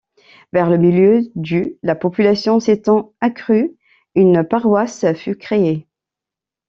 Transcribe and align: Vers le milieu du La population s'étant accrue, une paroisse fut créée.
Vers 0.51 0.67
le 0.71 0.79
milieu 0.79 1.19
du 1.35 1.75
La 1.83 1.93
population 1.95 2.59
s'étant 2.59 3.13
accrue, 3.21 3.75
une 4.15 4.43
paroisse 4.43 5.05
fut 5.13 5.35
créée. 5.35 5.85